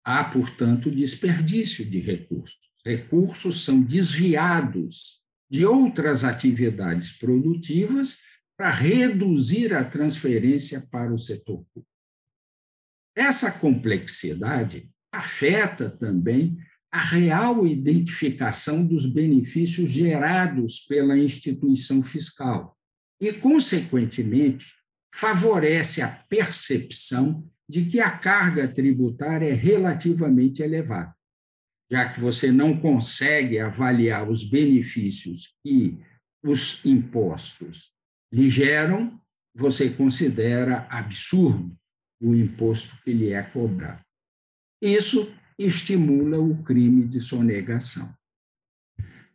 Há, 0.03 0.23
portanto, 0.23 0.89
desperdício 0.89 1.85
de 1.85 1.99
recursos. 1.99 2.57
Recursos 2.85 3.63
são 3.63 3.81
desviados 3.81 5.23
de 5.49 5.65
outras 5.65 6.23
atividades 6.23 7.17
produtivas 7.17 8.19
para 8.57 8.71
reduzir 8.71 9.73
a 9.73 9.83
transferência 9.83 10.87
para 10.91 11.13
o 11.13 11.19
setor 11.19 11.65
público. 11.73 11.87
Essa 13.15 13.51
complexidade 13.51 14.89
afeta 15.11 15.89
também 15.89 16.57
a 16.91 16.99
real 16.99 17.67
identificação 17.67 18.85
dos 18.85 19.05
benefícios 19.05 19.91
gerados 19.91 20.79
pela 20.87 21.17
instituição 21.17 22.01
fiscal 22.01 22.77
e, 23.21 23.31
consequentemente, 23.33 24.73
favorece 25.13 26.01
a 26.01 26.07
percepção 26.07 27.47
de 27.67 27.85
que 27.85 27.99
a 27.99 28.09
carga 28.09 28.67
tributária 28.67 29.49
é 29.49 29.53
relativamente 29.53 30.61
elevada, 30.61 31.15
já 31.91 32.09
que 32.09 32.19
você 32.19 32.51
não 32.51 32.79
consegue 32.79 33.59
avaliar 33.59 34.29
os 34.29 34.43
benefícios 34.49 35.55
que 35.63 35.99
os 36.43 36.83
impostos 36.85 37.91
lhe 38.33 38.49
geram, 38.49 39.19
você 39.55 39.89
considera 39.89 40.87
absurdo 40.89 41.75
o 42.21 42.35
imposto 42.35 42.95
que 43.03 43.13
lhe 43.13 43.31
é 43.31 43.41
cobrado. 43.43 44.01
Isso 44.81 45.33
estimula 45.57 46.39
o 46.39 46.63
crime 46.63 47.07
de 47.07 47.19
sonegação. 47.19 48.13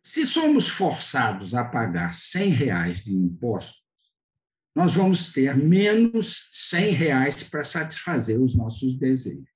Se 0.03 0.27
somos 0.27 0.69
forçados 0.69 1.55
a 1.55 1.65
pagar 1.65 2.11
R$ 2.11 2.49
reais 2.49 3.05
de 3.05 3.15
impostos, 3.15 3.84
nós 4.75 4.95
vamos 4.95 5.33
ter 5.33 5.57
menos 5.57 6.51
R$ 6.73 6.91
reais 6.91 7.45
para 7.45 7.63
satisfazer 7.63 8.41
os 8.41 8.57
nossos 8.57 8.99
desejos. 8.99 9.49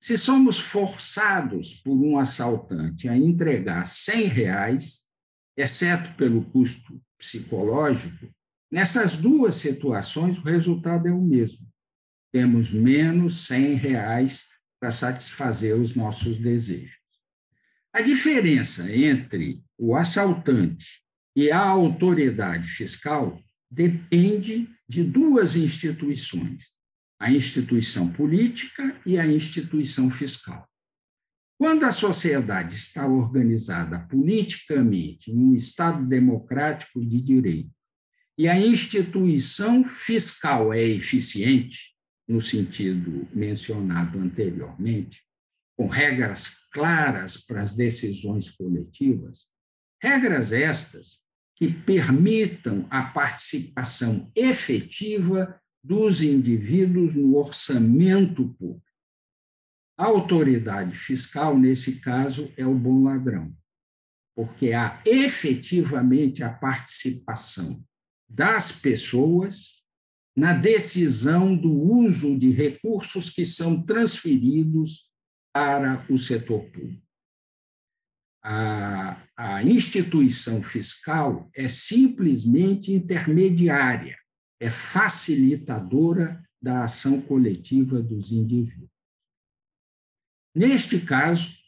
Se 0.00 0.16
somos 0.16 0.60
forçados 0.60 1.74
por 1.74 1.94
um 1.94 2.18
assaltante 2.18 3.08
a 3.08 3.16
entregar 3.16 3.84
R$ 3.84 4.26
reais, 4.28 5.08
exceto 5.56 6.14
pelo 6.14 6.44
custo 6.44 7.02
psicológico, 7.18 8.28
nessas 8.70 9.16
duas 9.16 9.56
situações 9.56 10.38
o 10.38 10.42
resultado 10.42 11.08
é 11.08 11.12
o 11.12 11.20
mesmo. 11.20 11.66
Temos 12.32 12.70
menos 12.70 13.50
R$ 13.50 13.74
reais 13.74 14.46
para 14.78 14.92
satisfazer 14.92 15.76
os 15.76 15.96
nossos 15.96 16.38
desejos. 16.38 16.96
A 17.92 18.00
diferença 18.00 18.94
entre 18.94 19.60
o 19.76 19.96
assaltante 19.96 21.02
e 21.34 21.50
a 21.50 21.58
autoridade 21.58 22.68
fiscal 22.68 23.42
depende 23.70 24.68
de 24.88 25.02
duas 25.02 25.56
instituições: 25.56 26.64
a 27.20 27.32
instituição 27.32 28.10
política 28.10 29.00
e 29.04 29.18
a 29.18 29.26
instituição 29.26 30.10
fiscal. 30.10 30.68
Quando 31.58 31.84
a 31.84 31.92
sociedade 31.92 32.76
está 32.76 33.06
organizada 33.06 33.98
politicamente 34.06 35.32
em 35.32 35.36
um 35.36 35.54
Estado 35.54 36.06
democrático 36.06 37.04
de 37.04 37.20
direito 37.20 37.70
e 38.38 38.46
a 38.46 38.56
instituição 38.56 39.84
fiscal 39.84 40.72
é 40.72 40.80
eficiente, 40.80 41.96
no 42.28 42.40
sentido 42.40 43.26
mencionado 43.34 44.20
anteriormente, 44.20 45.24
com 45.76 45.88
regras 45.88 46.68
claras 46.72 47.38
para 47.38 47.62
as 47.62 47.74
decisões 47.74 48.50
coletivas, 48.50 49.48
regras 50.00 50.52
estas 50.52 51.24
que 51.58 51.72
permitam 51.72 52.86
a 52.88 53.02
participação 53.02 54.30
efetiva 54.34 55.60
dos 55.82 56.22
indivíduos 56.22 57.16
no 57.16 57.36
orçamento 57.36 58.48
público. 58.50 58.86
A 59.98 60.04
autoridade 60.04 60.94
fiscal, 60.94 61.58
nesse 61.58 62.00
caso, 62.00 62.52
é 62.56 62.64
o 62.64 62.74
bom 62.74 63.02
ladrão, 63.02 63.52
porque 64.36 64.72
há 64.72 65.02
efetivamente 65.04 66.44
a 66.44 66.50
participação 66.50 67.84
das 68.28 68.80
pessoas 68.80 69.84
na 70.36 70.52
decisão 70.52 71.56
do 71.56 71.72
uso 71.72 72.38
de 72.38 72.52
recursos 72.52 73.30
que 73.30 73.44
são 73.44 73.82
transferidos 73.82 75.10
para 75.52 76.06
o 76.08 76.16
setor 76.16 76.64
público. 76.66 77.07
A, 78.50 79.28
a 79.36 79.62
instituição 79.62 80.62
fiscal 80.62 81.50
é 81.54 81.68
simplesmente 81.68 82.90
intermediária, 82.90 84.16
é 84.58 84.70
facilitadora 84.70 86.42
da 86.58 86.84
ação 86.84 87.20
coletiva 87.20 88.02
dos 88.02 88.32
indivíduos. 88.32 88.88
Neste 90.56 90.98
caso, 90.98 91.58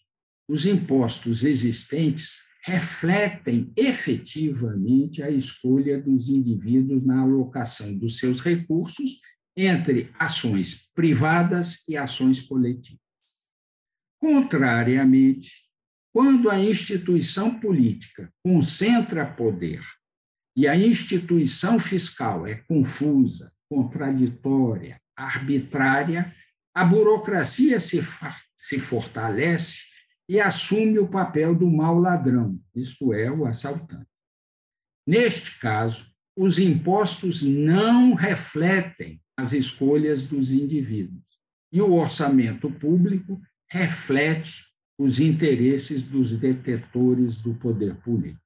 os 0.49 0.65
impostos 0.65 1.45
existentes 1.45 2.49
refletem 2.65 3.71
efetivamente 3.77 5.23
a 5.23 5.31
escolha 5.31 6.01
dos 6.01 6.31
indivíduos 6.31 7.05
na 7.05 7.21
alocação 7.21 7.95
dos 7.99 8.19
seus 8.19 8.41
recursos 8.41 9.21
entre 9.55 10.11
ações 10.19 10.91
privadas 10.95 11.87
e 11.87 11.95
ações 11.95 12.41
coletivas. 12.41 12.99
Contrariamente, 14.19 15.70
quando 16.13 16.51
a 16.51 16.59
instituição 16.59 17.59
política 17.61 18.33
concentra 18.45 19.25
poder 19.25 19.83
e 20.57 20.67
a 20.67 20.77
instituição 20.77 21.79
fiscal 21.79 22.47
é 22.47 22.57
confusa, 22.57 23.53
contraditória, 23.69 25.01
arbitrária, 25.17 26.35
a 26.75 26.85
burocracia 26.85 27.79
se, 27.79 28.01
se 28.57 28.81
fortalece 28.81 29.85
e 30.29 30.41
assume 30.41 30.99
o 30.99 31.09
papel 31.09 31.55
do 31.55 31.69
mau 31.69 31.99
ladrão, 31.99 32.61
isto 32.75 33.13
é, 33.13 33.31
o 33.31 33.45
assaltante. 33.45 34.07
Neste 35.07 35.59
caso, 35.59 36.07
os 36.37 36.59
impostos 36.59 37.43
não 37.43 38.15
refletem 38.15 39.21
as 39.37 39.53
escolhas 39.53 40.25
dos 40.25 40.53
indivíduos 40.53 41.25
e 41.73 41.81
o 41.81 41.93
orçamento 41.95 42.71
público 42.71 43.41
reflete 43.69 44.70
os 45.01 45.19
interesses 45.19 46.03
dos 46.03 46.37
detetores 46.37 47.39
do 47.39 47.55
poder 47.55 47.97
político. 48.03 48.45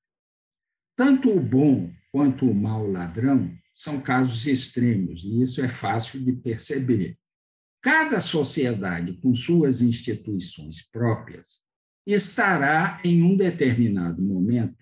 Tanto 0.97 1.29
o 1.29 1.40
bom 1.40 1.93
quanto 2.12 2.49
o 2.49 2.55
mau 2.55 2.88
ladrão 2.88 3.53
são 3.73 4.01
casos 4.01 4.47
extremos, 4.47 5.25
e 5.25 5.43
isso 5.43 5.61
é 5.61 5.67
fácil 5.67 6.25
de 6.25 6.33
perceber. 6.33 7.19
Cada 7.83 8.21
sociedade, 8.21 9.14
com 9.14 9.35
suas 9.35 9.83
instituições 9.83 10.81
próprias, 10.93 11.64
estará 12.07 13.01
em 13.05 13.21
um 13.21 13.37
determinado 13.37 14.23
momento 14.23 14.79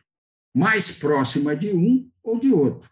mais 0.55 0.99
próxima 0.99 1.57
de 1.57 1.73
um 1.73 2.07
ou 2.23 2.39
de 2.39 2.53
outro. 2.53 2.91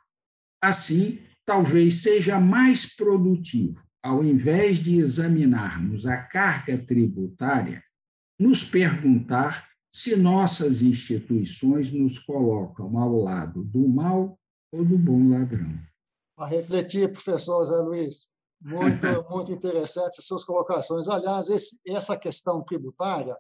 Assim, 0.59 1.19
talvez 1.45 1.97
seja 1.97 2.41
mais 2.41 2.97
produtivo, 2.97 3.85
ao 4.03 4.25
invés 4.25 4.79
de 4.79 4.97
examinarmos 4.97 6.07
a 6.07 6.17
carga 6.23 6.79
tributária, 6.79 7.85
nos 8.41 8.65
perguntar 8.65 9.69
se 9.93 10.17
nossas 10.17 10.83
instituições 10.83 11.93
nos 11.93 12.19
colocam 12.19 12.99
ao 12.99 13.15
lado 13.21 13.63
do 13.63 13.87
mal 13.87 14.39
ou 14.73 14.85
do 14.85 14.97
bom 14.97 15.29
ladrão. 15.29 15.79
A 16.39 16.47
refletir, 16.47 17.13
professor 17.13 17.63
Zé 17.65 17.77
Luiz. 17.83 18.29
Muito, 18.61 19.07
muito 19.31 19.53
interessante 19.53 20.19
as 20.19 20.25
suas 20.25 20.45
colocações. 20.45 21.07
Aliás, 21.07 21.51
esse, 21.51 21.79
essa 21.87 22.17
questão 22.17 22.63
tributária 22.63 23.37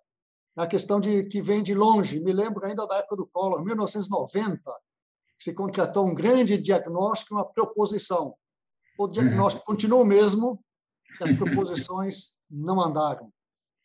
a 0.56 0.66
questão 0.66 1.00
de 1.00 1.24
que 1.24 1.40
vem 1.40 1.62
de 1.62 1.74
longe. 1.74 2.20
Me 2.20 2.32
lembro 2.32 2.66
ainda 2.66 2.86
da 2.86 2.96
época 2.96 3.16
do 3.16 3.26
Collor, 3.26 3.64
1990, 3.64 4.60
se 5.38 5.54
contratou 5.54 6.06
um 6.06 6.14
grande 6.14 6.58
diagnóstico 6.58 7.34
e 7.34 7.36
uma 7.36 7.46
proposição. 7.46 8.34
O 8.98 9.08
diagnóstico 9.08 9.62
uhum. 9.62 9.74
continuou 9.74 10.02
o 10.02 10.06
mesmo, 10.06 10.62
as 11.20 11.32
proposições 11.32 12.34
não 12.50 12.80
andaram. 12.80 13.32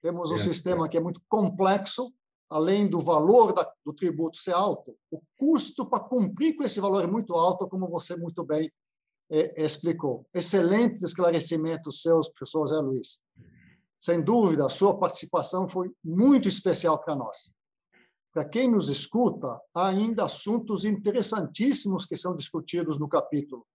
Temos 0.06 0.30
um 0.30 0.36
é, 0.36 0.38
sistema 0.38 0.88
que 0.88 0.98
é 0.98 1.00
muito 1.00 1.20
complexo, 1.28 2.14
além 2.48 2.88
do 2.88 3.02
valor 3.02 3.52
da, 3.52 3.68
do 3.84 3.92
tributo 3.92 4.38
ser 4.38 4.54
alto, 4.54 4.96
o 5.10 5.20
custo 5.36 5.84
para 5.84 6.04
cumprir 6.04 6.56
com 6.56 6.64
esse 6.64 6.80
valor 6.80 7.04
é 7.04 7.08
muito 7.08 7.34
alto, 7.34 7.68
como 7.68 7.90
você 7.90 8.16
muito 8.16 8.44
bem 8.44 8.72
é, 9.32 9.66
explicou. 9.66 10.28
Excelentes 10.32 11.02
esclarecimentos 11.02 12.04
seus, 12.04 12.30
professor 12.30 12.68
Zé 12.68 12.78
Luiz. 12.78 13.20
Sem 14.00 14.22
dúvida, 14.22 14.68
a 14.68 14.70
sua 14.70 14.96
participação 14.96 15.68
foi 15.68 15.92
muito 16.04 16.48
especial 16.48 17.04
para 17.04 17.16
nós. 17.16 17.52
Para 18.32 18.48
quem 18.48 18.70
nos 18.70 18.90
escuta, 18.90 19.60
há 19.76 19.88
ainda 19.88 20.26
assuntos 20.26 20.86
interessantíssimos 20.86 22.06
que 22.06 22.16
são 22.16 22.36
discutidos 22.36 23.00
no 23.00 23.10
capítulo, 23.10 23.66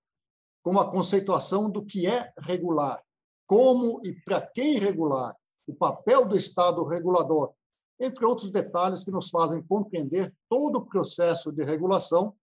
como 0.63 0.79
a 0.79 0.89
conceituação 0.89 1.69
do 1.69 1.85
que 1.85 2.07
é 2.07 2.33
regular, 2.39 3.03
como 3.49 4.01
e 4.05 4.13
para 4.25 4.41
quem 4.41 4.79
regular, 4.79 5.35
o 5.67 5.75
papel 5.75 6.25
do 6.25 6.37
Estado 6.37 6.85
regulador, 6.85 7.53
entre 7.99 8.25
outros 8.25 8.51
detalhes 8.51 9.05
que 9.05 9.11
nos 9.11 9.29
fazem 9.29 9.63
compreender 9.63 10.35
todo 10.49 10.77
o 10.77 10.87
processo 10.87 11.53
de 11.53 11.63
regulação 11.63 12.35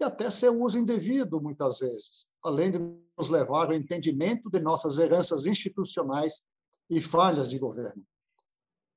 e 0.00 0.04
até 0.04 0.30
seu 0.30 0.60
uso 0.60 0.78
indevido, 0.78 1.40
muitas 1.40 1.78
vezes, 1.80 2.28
além 2.44 2.70
de 2.70 2.78
nos 2.78 3.28
levar 3.28 3.66
ao 3.66 3.74
entendimento 3.74 4.48
de 4.50 4.60
nossas 4.60 4.98
heranças 4.98 5.46
institucionais 5.46 6.42
e 6.88 7.00
falhas 7.00 7.48
de 7.48 7.58
governo. 7.58 8.04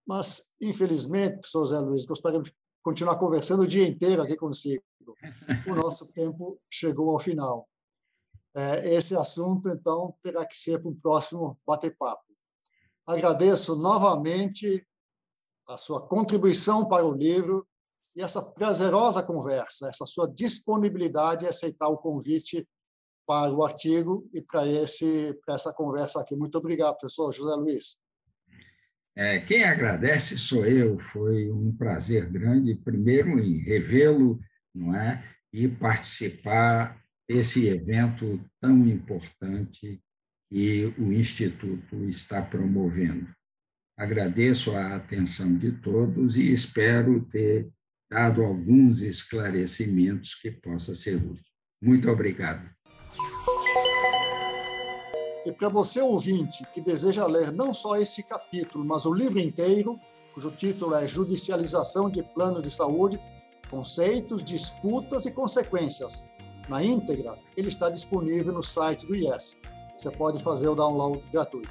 Mas, 0.05 0.53
infelizmente, 0.59 1.39
professor 1.39 1.65
Zé 1.67 1.79
Luiz, 1.79 2.05
gostaríamos 2.05 2.49
de 2.49 2.55
continuar 2.83 3.17
conversando 3.17 3.63
o 3.63 3.67
dia 3.67 3.87
inteiro 3.87 4.21
aqui 4.21 4.35
consigo. 4.35 4.83
O 5.67 5.75
nosso 5.75 6.05
tempo 6.13 6.59
chegou 6.69 7.11
ao 7.11 7.19
final. 7.19 7.67
É, 8.53 8.93
esse 8.93 9.15
assunto, 9.15 9.69
então, 9.69 10.13
terá 10.21 10.45
que 10.45 10.55
ser 10.55 10.79
para 10.79 10.89
um 10.89 10.95
próximo 10.95 11.57
bate-papo. 11.65 12.30
Agradeço 13.11 13.75
novamente 13.75 14.85
a 15.67 15.77
sua 15.77 16.07
contribuição 16.07 16.87
para 16.87 17.05
o 17.05 17.13
livro 17.13 17.67
e 18.15 18.21
essa 18.21 18.41
prazerosa 18.41 19.21
conversa, 19.21 19.89
essa 19.89 20.05
sua 20.05 20.27
disponibilidade 20.27 21.45
em 21.45 21.47
aceitar 21.47 21.87
o 21.87 21.97
convite 21.97 22.67
para 23.27 23.53
o 23.53 23.63
artigo 23.63 24.27
e 24.33 24.41
para 24.41 24.65
esse 24.65 25.37
para 25.45 25.55
essa 25.55 25.73
conversa 25.73 26.21
aqui. 26.21 26.35
Muito 26.35 26.57
obrigado, 26.57 26.97
professor 26.97 27.31
José 27.31 27.53
Luiz. 27.55 27.97
É, 29.15 29.39
quem 29.39 29.63
agradece 29.63 30.37
sou 30.37 30.65
eu. 30.65 30.97
Foi 30.99 31.51
um 31.51 31.75
prazer 31.75 32.29
grande, 32.29 32.75
primeiro 32.75 33.39
em 33.39 33.57
revê-lo, 33.57 34.39
não 34.73 34.95
é, 34.95 35.23
e 35.51 35.67
participar 35.67 37.01
desse 37.27 37.67
evento 37.67 38.39
tão 38.59 38.87
importante 38.87 40.01
que 40.51 40.93
o 40.97 41.13
Instituto 41.13 41.95
está 42.09 42.41
promovendo. 42.41 43.29
Agradeço 43.97 44.75
a 44.75 44.97
atenção 44.97 45.55
de 45.55 45.71
todos 45.71 46.37
e 46.37 46.51
espero 46.51 47.23
ter 47.25 47.69
dado 48.11 48.43
alguns 48.43 48.99
esclarecimentos 48.99 50.35
que 50.35 50.51
possa 50.51 50.93
ser 50.93 51.15
útil. 51.15 51.45
Muito 51.81 52.11
obrigado. 52.11 52.69
E 55.45 55.51
para 55.53 55.69
você 55.69 56.01
ouvinte 56.01 56.63
que 56.73 56.81
deseja 56.81 57.25
ler 57.25 57.53
não 57.53 57.73
só 57.73 57.95
esse 57.95 58.21
capítulo, 58.23 58.83
mas 58.83 59.05
o 59.05 59.13
livro 59.13 59.39
inteiro, 59.39 59.97
cujo 60.33 60.51
título 60.51 60.95
é 60.95 61.07
Judicialização 61.07 62.09
de 62.09 62.21
Planos 62.21 62.61
de 62.61 62.69
Saúde, 62.69 63.19
Conceitos, 63.69 64.43
Disputas 64.43 65.25
e 65.25 65.31
Consequências, 65.31 66.25
na 66.67 66.83
íntegra, 66.83 67.39
ele 67.55 67.69
está 67.69 67.89
disponível 67.89 68.53
no 68.53 68.61
site 68.61 69.07
do 69.07 69.15
IES. 69.15 69.57
Você 70.01 70.09
pode 70.09 70.41
fazer 70.41 70.67
o 70.67 70.73
download 70.73 71.23
gratuito. 71.31 71.69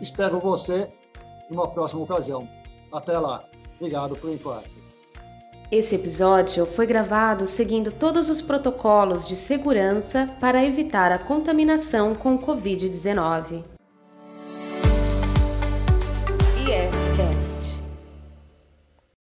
Espero 0.00 0.40
você 0.40 0.90
numa 1.50 1.68
próxima 1.68 2.00
ocasião. 2.00 2.48
Até 2.90 3.18
lá. 3.18 3.44
Obrigado 3.78 4.16
por 4.16 4.30
enquanto. 4.30 4.70
Esse 5.70 5.96
episódio 5.96 6.64
foi 6.64 6.86
gravado 6.86 7.46
seguindo 7.46 7.92
todos 7.92 8.30
os 8.30 8.40
protocolos 8.40 9.28
de 9.28 9.36
segurança 9.36 10.34
para 10.40 10.64
evitar 10.64 11.12
a 11.12 11.18
contaminação 11.18 12.14
com 12.14 12.38
Covid-19. 12.38 13.71